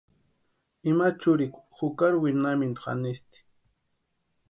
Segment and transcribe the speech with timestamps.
[0.89, 3.37] Ima churikwa jukari winhamintu janisti.